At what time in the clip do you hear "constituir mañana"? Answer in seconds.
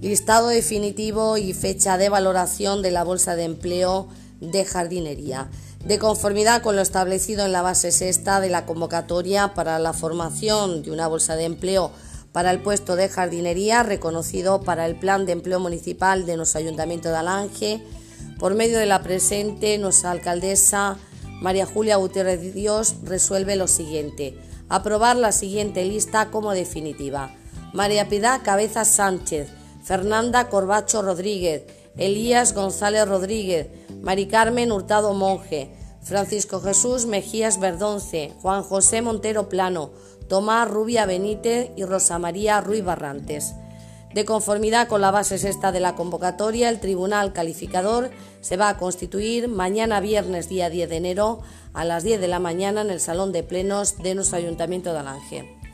48.78-50.00